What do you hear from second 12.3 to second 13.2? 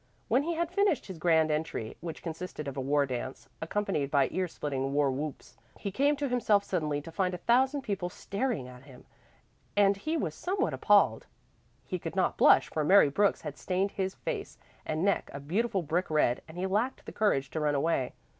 blush, for Mary